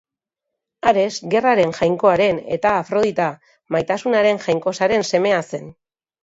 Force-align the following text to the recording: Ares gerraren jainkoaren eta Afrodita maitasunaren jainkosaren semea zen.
Ares 0.91 1.17
gerraren 1.33 1.73
jainkoaren 1.79 2.39
eta 2.55 2.71
Afrodita 2.79 3.27
maitasunaren 3.77 4.43
jainkosaren 4.47 5.07
semea 5.13 5.45
zen. 5.53 5.71